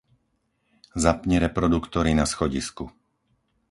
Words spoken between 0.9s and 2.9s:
Zapni reproduktory na schodisku.